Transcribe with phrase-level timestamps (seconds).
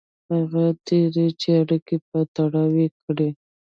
[0.33, 3.29] هغه تېري چې اړیکو په تړاو یې کړي.